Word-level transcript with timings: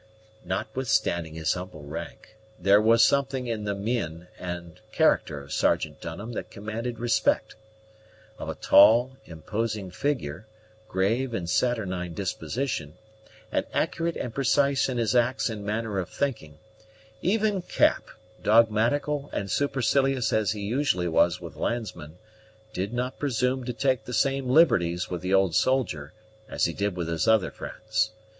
Notwithstanding 0.43 1.35
his 1.35 1.53
humble 1.53 1.83
rank, 1.83 2.35
there 2.57 2.81
was 2.81 3.03
something 3.03 3.45
in 3.45 3.65
the 3.65 3.75
mien 3.75 4.29
and 4.39 4.79
character 4.91 5.39
of 5.43 5.53
Sergeant 5.53 6.01
Dunham 6.01 6.31
that 6.33 6.49
commanded 6.49 6.97
respect: 6.97 7.53
of 8.39 8.49
a 8.49 8.55
tall, 8.55 9.17
imposing 9.25 9.91
figure, 9.91 10.47
grave 10.87 11.35
and 11.35 11.47
saturnine 11.47 12.15
disposition, 12.15 12.95
and 13.51 13.67
accurate 13.73 14.15
and 14.17 14.33
precise 14.33 14.89
in 14.89 14.97
his 14.97 15.13
acts 15.15 15.51
and 15.51 15.63
manner 15.63 15.99
of 15.99 16.09
thinking, 16.09 16.57
even 17.21 17.61
Cap, 17.61 18.07
dogmatical 18.41 19.29
and 19.31 19.51
supercilious 19.51 20.33
as 20.33 20.53
he 20.53 20.61
usually 20.61 21.07
was 21.07 21.39
with 21.39 21.55
landsmen, 21.55 22.17
did 22.73 22.91
not 22.91 23.19
presume 23.19 23.65
to 23.65 23.73
take 23.73 24.05
the 24.05 24.13
same 24.15 24.49
liberties 24.49 25.11
with 25.11 25.21
the 25.21 25.35
old 25.35 25.53
soldier 25.53 26.11
as 26.49 26.65
he 26.65 26.73
did 26.73 26.95
with 26.95 27.07
his 27.07 27.27
other 27.27 27.51
friends. 27.51 28.09